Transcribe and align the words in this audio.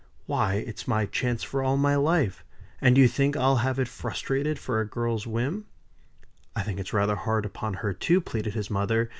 Why! 0.25 0.55
it's 0.55 0.87
my 0.87 1.05
chance 1.05 1.43
for 1.43 1.61
all 1.61 1.77
my 1.77 1.95
life; 1.95 2.43
and 2.81 2.95
do 2.95 3.01
you 3.01 3.07
think 3.07 3.37
I'll 3.37 3.57
have 3.57 3.77
it 3.77 3.87
frustrated 3.87 4.57
for 4.57 4.81
a 4.81 4.87
girl's 4.87 5.27
whim?" 5.27 5.67
"I 6.55 6.63
think 6.63 6.79
it's 6.79 6.91
rather 6.91 7.15
hard 7.17 7.45
upon 7.45 7.75
her 7.75 7.93
too," 7.93 8.19
pleaded 8.19 8.55
his 8.55 8.71
mother. 8.71 9.09